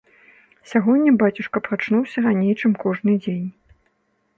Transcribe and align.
Сягоння 0.71 1.11
бацюшка 1.23 1.57
прачнуўся 1.69 2.27
раней, 2.27 2.53
чым 2.59 2.71
кожны 2.87 3.11
дзень. 3.25 3.51